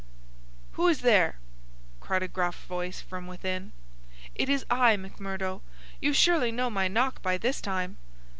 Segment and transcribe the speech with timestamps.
[0.71, 1.37] "Who is there?"
[1.99, 3.71] cried a gruff voice from within.
[4.33, 5.61] "It is I, McMurdo.
[6.01, 7.97] You surely know my knock by this time."